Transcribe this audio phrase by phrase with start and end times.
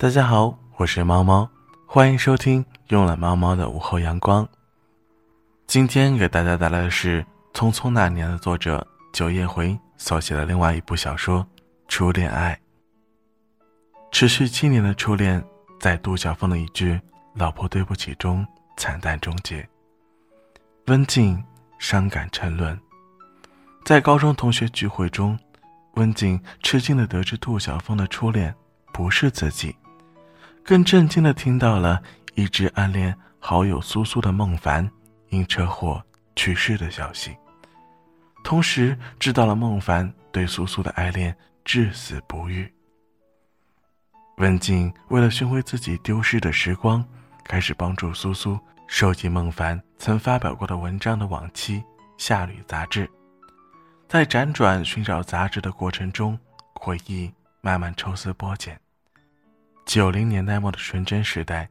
[0.00, 1.50] 大家好，我是猫猫，
[1.84, 4.48] 欢迎收听慵懒猫猫的午后阳光。
[5.66, 7.20] 今天给大家带来的是
[7.52, 11.40] 《匆匆那年》的作者九叶回所写的另外一部小说
[11.88, 12.54] 《初恋爱》。
[14.12, 15.44] 持续七年的初恋，
[15.80, 17.00] 在杜晓峰的一句
[17.34, 19.68] “老婆对不起”中惨淡终结。
[20.86, 21.42] 温静
[21.80, 22.78] 伤感沉沦，
[23.84, 25.36] 在高中同学聚会中，
[25.94, 28.54] 温静吃惊的得知杜晓峰的初恋
[28.92, 29.74] 不是自己。
[30.68, 32.02] 更震惊的听到了
[32.34, 34.86] 一直暗恋好友苏苏的孟凡
[35.30, 36.04] 因车祸
[36.36, 37.34] 去世的消息，
[38.44, 42.70] 同时知道了孟凡对苏苏的爱恋至死不渝。
[44.36, 47.02] 文静为了寻回自己丢失的时光，
[47.44, 51.78] 开始帮助苏苏收集孟凡曾发表过的文章的往期
[52.18, 53.10] 《夏旅》杂志，
[54.06, 56.38] 在辗转寻找杂志的过程中，
[56.74, 57.32] 回忆
[57.62, 58.78] 慢慢抽丝剥茧。
[59.88, 61.66] 九零年代末的纯真时代，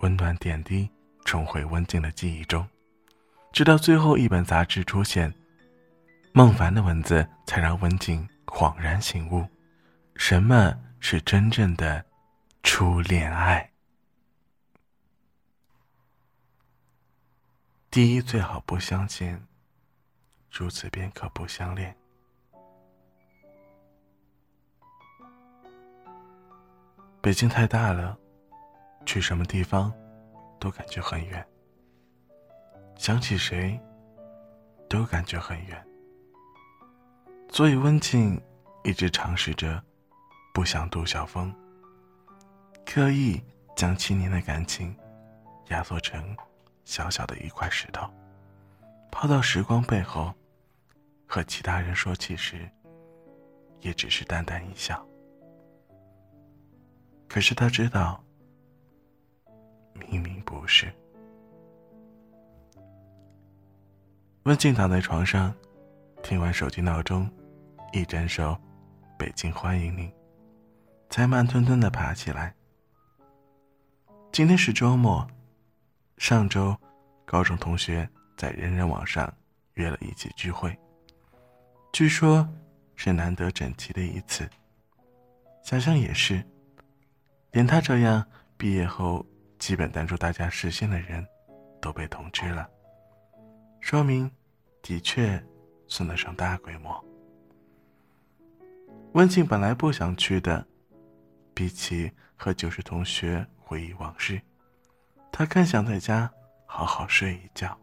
[0.00, 0.86] 温暖点滴
[1.24, 2.68] 重回温静的记忆中，
[3.54, 5.32] 直到最后一本杂志出现，
[6.34, 9.48] 孟凡的文字才让温静恍然醒悟，
[10.14, 12.04] 什么是真正的
[12.62, 13.72] 初恋爱。
[17.90, 19.42] 第一，最好不相见，
[20.50, 21.96] 如此便可不相恋。
[27.24, 28.18] 北京太大了，
[29.06, 29.90] 去什么地方
[30.60, 31.42] 都感觉很远。
[32.96, 33.80] 想起谁，
[34.90, 35.86] 都感觉很远。
[37.48, 38.38] 所以温静
[38.82, 39.82] 一直尝试着
[40.52, 41.50] 不想杜晓峰，
[42.84, 43.42] 刻意
[43.74, 44.94] 将七年的感情
[45.68, 46.36] 压缩成
[46.84, 48.06] 小小的一块石头，
[49.10, 50.30] 抛到时光背后，
[51.26, 52.70] 和其他人说起时，
[53.80, 55.02] 也只是淡淡一笑。
[57.28, 58.22] 可是他知道，
[59.94, 60.92] 明明不是。
[64.44, 65.52] 温静躺在床上，
[66.22, 67.28] 听完手机闹钟，
[67.92, 68.52] 一整首
[69.18, 70.08] 《北京欢迎你》，
[71.10, 72.54] 才慢吞吞的爬起来。
[74.30, 75.26] 今天是周末，
[76.18, 76.76] 上周
[77.24, 79.32] 高中同学在人人网上
[79.74, 80.78] 约了一起聚会，
[81.92, 82.48] 据说
[82.94, 84.48] 是难得整齐的一次。
[85.62, 86.44] 想想也是。
[87.54, 88.26] 连他这样
[88.56, 89.24] 毕业后
[89.60, 91.24] 基本淡出大家视线的人，
[91.80, 92.68] 都被通知了，
[93.80, 94.28] 说明
[94.82, 95.40] 的确
[95.86, 97.02] 算得上大规模。
[99.12, 100.66] 温静本来不想去的，
[101.54, 104.42] 比起和旧时同学回忆往事，
[105.30, 106.28] 他更想在家
[106.66, 107.78] 好好睡一觉。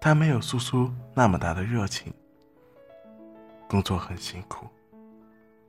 [0.00, 2.10] 他没有苏苏那么大的热情，
[3.68, 4.66] 工作很辛苦，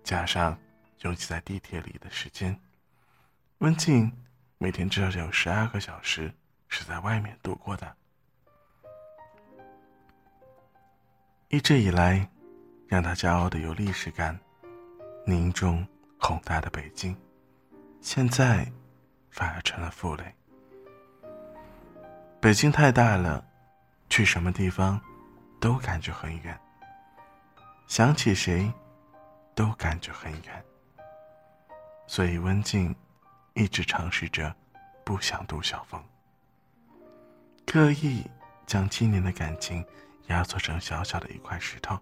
[0.01, 0.57] 加上。
[1.03, 2.57] 拥挤在地铁里的时间，
[3.57, 4.11] 温静
[4.57, 6.33] 每天至少有十二个小时
[6.69, 7.95] 是在外面度过的。
[11.49, 12.29] 一直以来，
[12.87, 14.39] 让他骄傲的有历史感、
[15.25, 15.85] 凝重
[16.17, 17.15] 宏大的北京，
[17.99, 18.65] 现在
[19.29, 20.33] 反而成了负累。
[22.39, 23.45] 北京太大了，
[24.09, 24.99] 去什么地方
[25.59, 26.57] 都感觉很远，
[27.87, 28.71] 想起谁
[29.53, 30.65] 都感觉很远。
[32.05, 32.95] 所以温静
[33.53, 34.55] 一直尝试着
[35.03, 36.03] 不想杜晓峰，
[37.65, 38.23] 刻意
[38.67, 39.85] 将七年的感情
[40.27, 41.97] 压缩成小小的一块石头，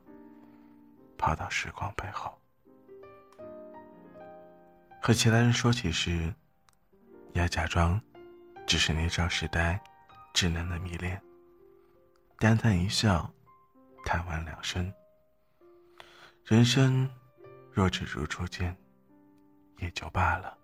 [1.17, 2.38] 抛到时光背后。
[5.01, 6.33] 和其他人说起时，
[7.33, 8.00] 要假装
[8.68, 9.81] 只是年少时代
[10.33, 11.22] 稚嫩的迷恋，
[12.38, 13.31] 淡淡一笑，
[14.06, 14.94] 叹完两声。
[16.45, 17.09] 人生
[17.72, 18.75] 若只如初见。
[19.81, 20.58] 也就罢了。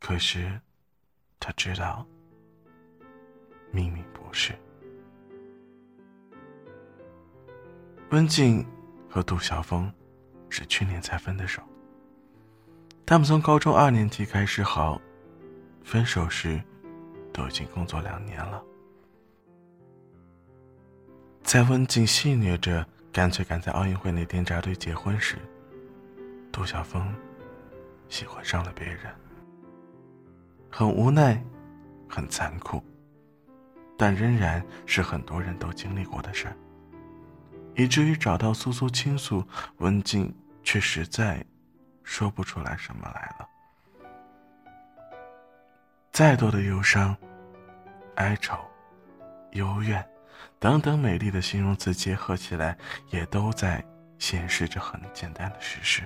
[0.00, 0.60] 可是，
[1.38, 2.04] 他知道，
[3.70, 4.54] 明明不是。
[8.10, 8.66] 温静
[9.08, 9.92] 和杜晓峰
[10.48, 11.62] 是去年才分的手。
[13.06, 15.00] 他们从高中二年级开始好，
[15.84, 16.60] 分手时
[17.32, 18.64] 都已经工作两年了。
[21.42, 25.36] 在温静戏谑着干脆赶在奥运会那天扎堆结婚时，
[26.52, 27.14] 杜晓峰
[28.08, 29.14] 喜欢上了别人，
[30.70, 31.42] 很无奈，
[32.08, 32.82] 很残酷，
[33.96, 36.56] 但仍然是很多人都经历过的事儿。
[37.76, 39.46] 以至于找到苏苏倾诉，
[39.78, 41.42] 文静却实在
[42.02, 43.48] 说不出来什么来了。
[46.12, 47.16] 再多的忧伤、
[48.16, 48.58] 哀愁、
[49.52, 50.04] 幽怨
[50.58, 52.76] 等等美丽的形容词结合起来，
[53.10, 53.82] 也都在
[54.18, 56.02] 显示着很简单的事实。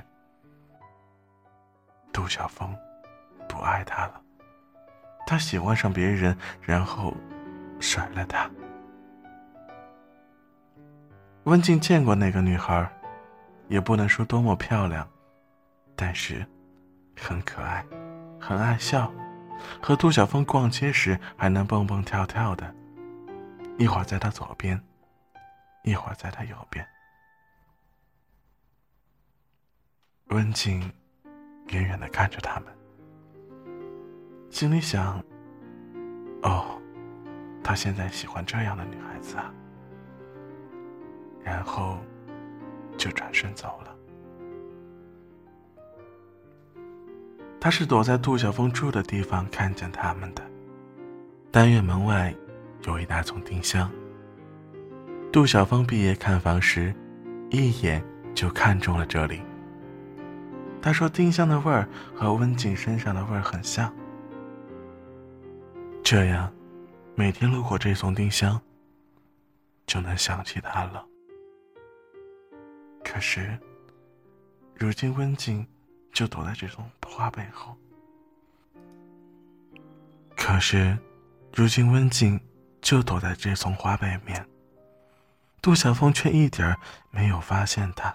[2.15, 2.75] 杜晓峰
[3.49, 4.23] 不爱他了，
[5.27, 7.13] 他喜欢上别人，然后
[7.81, 8.49] 甩了他。
[11.43, 12.89] 温静见过那个女孩，
[13.67, 15.07] 也不能说多么漂亮，
[15.97, 16.47] 但是
[17.17, 17.85] 很可爱，
[18.41, 19.13] 很爱笑，
[19.83, 22.73] 和杜晓峰逛街时还能蹦蹦跳跳的，
[23.77, 24.81] 一会儿在他左边，
[25.83, 26.87] 一会儿在他右边。
[30.29, 30.91] 温静
[31.69, 32.69] 远远的看着他们，
[34.51, 35.23] 心里想
[36.43, 36.81] ：“哦，
[37.63, 39.53] 他现在喜欢这样的女孩子啊。”
[41.43, 41.99] 然后，
[42.97, 43.95] 就转身走了。
[47.61, 50.43] 他是躲在杜晓峰住的地方看见他们的。
[51.51, 52.35] 单元门外
[52.83, 53.91] 有一大丛丁香。
[55.33, 56.95] 杜晓峰毕业看房时，
[57.51, 59.41] 一眼就看中了这里。
[60.85, 63.91] 他说：“丁香的味儿和温景身上的味儿很像。”
[66.05, 66.53] 这样，
[67.15, 68.61] 每天路过这丛丁香，
[69.87, 71.03] 就能想起他了。
[73.03, 73.59] 可是，
[74.75, 75.67] 如今温静
[76.13, 77.75] 就躲在这种花背后。
[80.37, 80.99] 可是，
[81.55, 82.39] 如今温静
[82.83, 84.47] 就躲在这丛花背面。
[85.63, 86.77] 杜晓峰却一点
[87.11, 88.15] 没有发现他。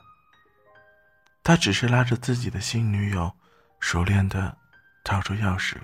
[1.49, 3.35] 他只是拉着自己的新女友，
[3.79, 4.55] 熟练的
[5.03, 5.77] 掏出钥匙，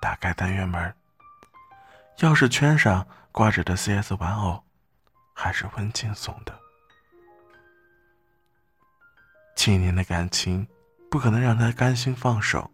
[0.00, 0.82] 打开单元门。
[2.20, 4.64] 钥匙圈上挂着的 CS 玩偶，
[5.34, 6.58] 还是温静送的。
[9.54, 10.66] 七年的感情，
[11.10, 12.70] 不可能让他甘心放手。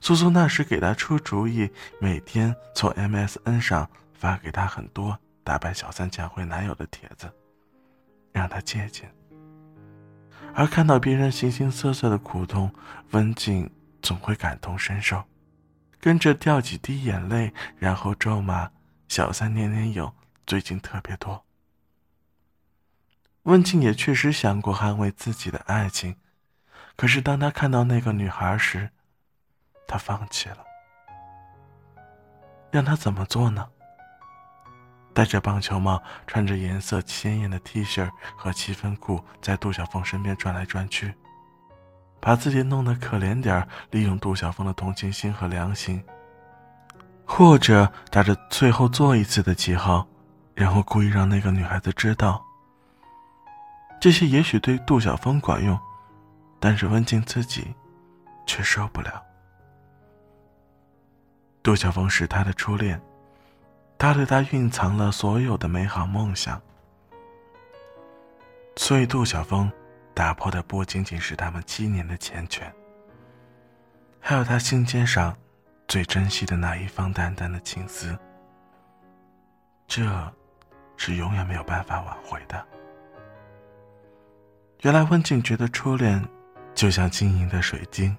[0.00, 1.68] 苏苏那时给他出主意，
[2.00, 7.28] 每天从 MSN 上发给他很多打败小三抢回男友的帖子，
[8.30, 9.12] 让他借鉴。
[10.54, 12.72] 而看到别人形形色色的苦痛，
[13.12, 13.70] 温静
[14.02, 15.24] 总会感同身受，
[15.98, 18.70] 跟着掉几滴眼泪，然后咒骂
[19.08, 20.14] 小三年年有，
[20.46, 21.44] 最近特别多。
[23.44, 26.16] 温静也确实想过捍卫自己的爱情，
[26.96, 28.90] 可是当他看到那个女孩时，
[29.88, 30.58] 他放弃了。
[32.70, 33.68] 让他怎么做呢？
[35.14, 41.14] 戴着棒球帽，穿着颜色鲜艳的 T 恤和七分裤，在杜晓峰身边转来转去，
[42.20, 46.02] 把自己弄得可怜点利用杜晓峰的同情心和良心，
[47.26, 50.06] 或者打着最后做一次的旗号，
[50.54, 52.42] 然后故意让那个女孩子知道。
[54.00, 55.78] 这些也许对杜晓峰管用，
[56.58, 57.74] 但是温静自己
[58.46, 59.22] 却受不了。
[61.62, 63.00] 杜晓峰是他的初恋，
[64.02, 66.60] 他对他蕴藏了所有的美好梦想，
[68.74, 69.70] 所以杜晓峰
[70.12, 72.62] 打破的不仅仅是他们七年的缱绻，
[74.18, 75.32] 还有他心尖上
[75.86, 78.18] 最珍惜的那一方淡淡的情丝。
[79.86, 80.02] 这，
[80.96, 82.66] 是永远没有办法挽回的。
[84.80, 86.20] 原来温静觉得初恋，
[86.74, 88.18] 就像晶莹的水晶，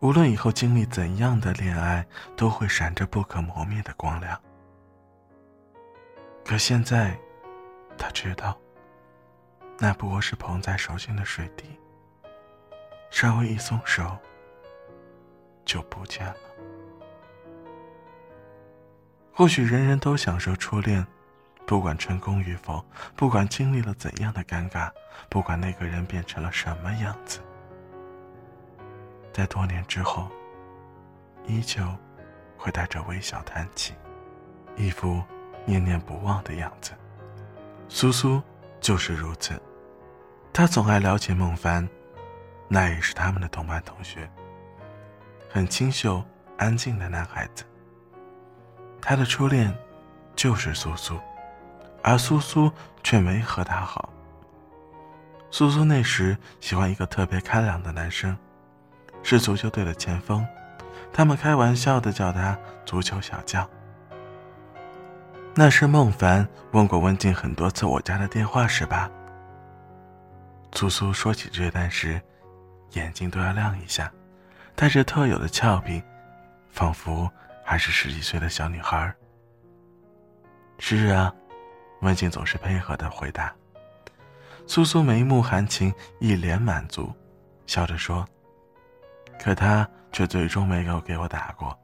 [0.00, 2.02] 无论以后经历怎样的恋爱，
[2.34, 4.40] 都会闪着不可磨灭的光亮。
[6.48, 7.18] 可现在，
[7.98, 8.56] 他知道，
[9.80, 11.76] 那不过是捧在手心的水滴，
[13.10, 14.16] 稍微一松手，
[15.64, 16.36] 就不见了。
[19.32, 21.04] 或许人人都享受初恋。
[21.66, 24.88] 不管成功与否，不管经历了怎样的尴尬，
[25.28, 27.40] 不管那个人变成了什么样子，
[29.32, 30.30] 在多年之后，
[31.44, 31.82] 依旧
[32.56, 33.94] 会带着微笑谈起，
[34.76, 35.20] 一副
[35.66, 36.92] 念念不忘的样子。
[37.90, 38.40] 苏苏
[38.80, 39.60] 就是如此，
[40.50, 41.86] 他总爱聊起孟凡，
[42.68, 44.26] 那也是他们的同班同学，
[45.50, 46.24] 很清秀、
[46.56, 47.64] 安静的男孩子。
[49.02, 49.76] 他的初恋
[50.34, 51.20] 就是苏苏。
[52.02, 52.70] 而苏苏
[53.02, 54.08] 却没和他好。
[55.50, 58.38] 苏苏那时喜欢一个特别开朗的男生，
[59.24, 60.46] 是足球队的前锋，
[61.12, 62.56] 他们开玩笑的叫他
[62.86, 63.68] “足球小将”。
[65.58, 69.10] 那是孟凡问过温静很多次我家的电话是吧？
[70.74, 72.20] 苏苏说起这段时，
[72.90, 74.12] 眼睛都要亮一下，
[74.74, 76.02] 带着特有的俏皮，
[76.68, 77.26] 仿佛
[77.64, 79.10] 还是十几岁的小女孩。
[80.78, 81.32] 是啊。
[82.02, 83.50] 温静总是配合的回答。
[84.66, 87.10] 苏苏眉目含情，一脸满足，
[87.66, 88.28] 笑着说
[89.42, 91.76] ：“可他却最终没有给我打过，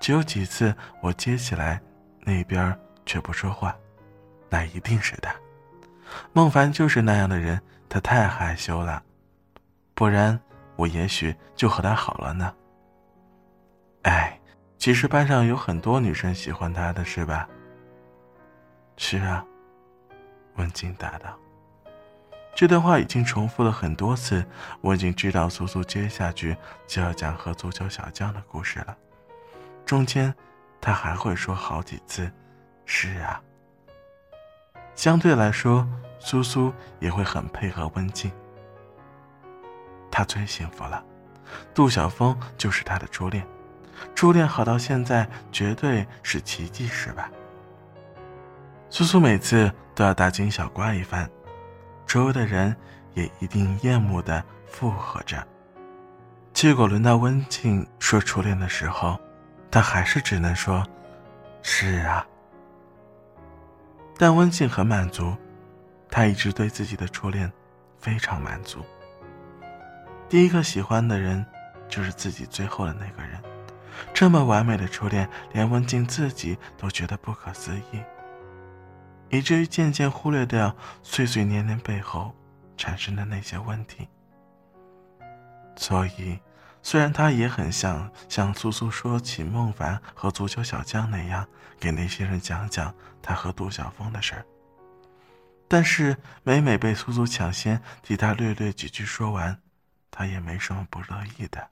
[0.00, 1.80] 只有几次我接起来，
[2.22, 2.76] 那边
[3.08, 3.74] 却不说话，
[4.50, 5.34] 那一定是他。
[6.34, 9.02] 孟凡就是那样的人，他太害羞了，
[9.94, 10.38] 不然
[10.76, 12.54] 我也许就和他好了呢。”
[14.04, 14.38] 哎，
[14.76, 17.48] 其实班上有很多女生喜欢他的是吧？
[18.98, 19.44] 是啊，
[20.56, 21.36] 文静答道。
[22.54, 24.44] 这段话已经重复了很多次，
[24.80, 28.96] 我已经知道苏苏接下去就要讲和足球小将的故事了。
[29.86, 30.34] 中间，
[30.80, 32.30] 他还会说好几次
[32.88, 33.40] ：“是啊。”
[34.96, 35.86] 相对来说，
[36.18, 38.32] 苏苏也会很配合温静。
[40.10, 41.04] 他最幸福了，
[41.72, 43.46] 杜晓峰就是他的初恋，
[44.16, 47.30] 初恋好到现在，绝对是奇迹，是吧？
[48.90, 51.30] 苏苏每次都要大惊小怪一番。
[52.06, 52.74] 周围的人
[53.14, 55.46] 也一定厌恶的附和着。
[56.52, 59.20] 结果轮到温静说初恋的时候，
[59.70, 60.84] 他还是只能说
[61.62, 62.26] ：“是啊。”
[64.18, 65.34] 但温静很满足，
[66.10, 67.50] 他一直对自己的初恋
[67.98, 68.84] 非常满足。
[70.28, 71.46] 第一个喜欢的人，
[71.88, 73.40] 就是自己最后的那个人。
[74.12, 78.02] 这么完美的初恋，连温静自己都觉得不可思议。
[79.30, 82.34] 以至于渐渐忽略掉碎碎念念背后
[82.76, 84.08] 产生的那些问题。
[85.76, 86.38] 所以，
[86.88, 91.46] 虽然他也很想像苏苏说起孟凡和足球小将那样，
[91.78, 94.42] 给那些人讲讲他和杜晓峰的事儿，
[95.68, 99.60] 但是每每被苏苏抢先替他略略几句说完，
[100.10, 101.68] 他也没什么不乐意的。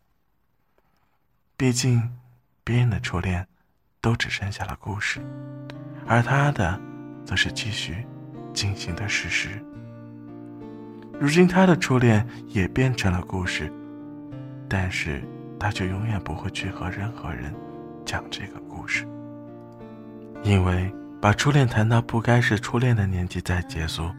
[1.56, 2.14] 毕竟，
[2.62, 3.48] 别人的初恋
[4.02, 5.24] 都只剩下了故事，
[6.06, 6.78] 而他的。
[7.24, 8.06] 则是继续
[8.52, 9.64] 进行的事实。
[11.18, 13.72] 如今他的初恋也变成了故事，
[14.68, 15.22] 但是
[15.58, 17.54] 他却永远不会去和任何人
[18.04, 19.06] 讲这个故事，
[20.42, 24.10] 因为把初恋谈到不该是初恋的年纪再结束，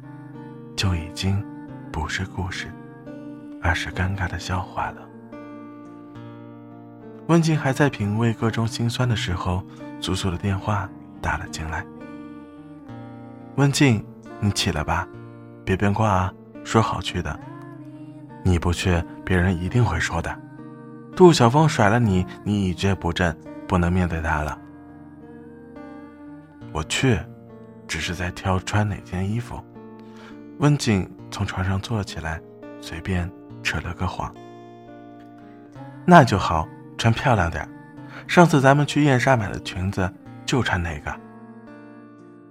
[0.76, 1.44] 就已经
[1.92, 2.68] 不是故事，
[3.62, 5.02] 而是尴尬的笑话了。
[7.28, 9.62] 温静还在品味各种心酸的时候，
[10.00, 10.90] 苏苏的电话
[11.22, 11.86] 打了进来。
[13.58, 14.06] 温静，
[14.40, 15.08] 你起来吧，
[15.66, 16.34] 别变卦啊！
[16.64, 17.38] 说好去的，
[18.48, 20.34] 你不去，别人一定会说的。
[21.16, 23.36] 杜晓峰甩了你，你一蹶不振，
[23.68, 24.58] 不能面对他了。
[26.72, 27.20] 我去，
[27.88, 29.60] 只是在挑穿哪件衣服。
[30.60, 32.42] 温静从床上坐起来，
[32.82, 33.30] 随便
[33.62, 34.34] 扯了个谎。
[36.06, 37.68] 那就好，穿漂亮点。
[38.28, 40.12] 上次咱们去燕莎买的裙子，
[40.46, 41.14] 就穿那个。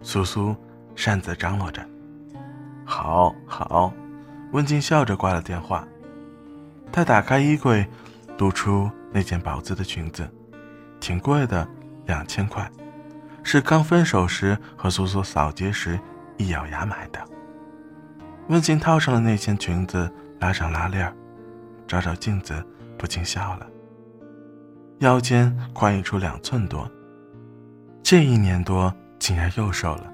[0.02, 0.54] 苏苏。
[0.98, 1.86] 擅自张罗着，
[2.86, 3.92] 好好，
[4.52, 5.86] 温静笑着挂了电话。
[6.92, 7.86] 她打开衣柜，
[8.38, 10.28] 露出那件宝姿的裙子，
[11.00, 11.66] 挺贵的，
[12.06, 12.70] 两千块，
[13.42, 15.98] 是刚分手时和苏苏扫街时
[16.36, 17.18] 一咬牙买的。
[18.48, 21.12] 温静套上了那件裙子，拉上拉链，
[21.88, 22.64] 照照镜子，
[22.96, 23.66] 不禁笑了。
[25.00, 26.90] 腰间宽溢出两寸多，
[28.02, 30.12] 这一年多竟然又瘦了。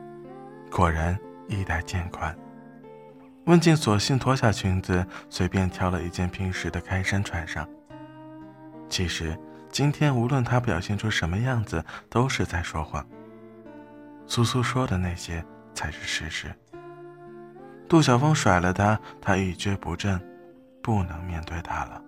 [0.70, 1.16] 果然
[1.48, 2.34] 衣带渐宽，
[3.46, 7.68] 温静索性脱下裙子，随便挑了一件平时的开衫穿上。
[8.88, 9.36] 其实
[9.70, 13.04] 今天无论他表现出什么样子，都是在说谎。
[14.26, 15.44] 苏苏说的那些
[15.74, 16.54] 才是事实。
[17.88, 20.20] 杜晓峰甩了他，他一蹶不振，
[20.80, 22.02] 不能面对他了。